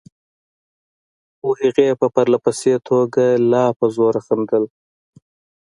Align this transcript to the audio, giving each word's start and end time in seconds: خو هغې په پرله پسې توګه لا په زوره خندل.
خو 1.37 1.49
هغې 1.61 1.87
په 1.99 2.07
پرله 2.13 2.37
پسې 2.45 2.73
توګه 2.89 3.25
لا 3.51 3.65
په 3.77 3.85
زوره 3.95 4.21
خندل. 4.27 4.63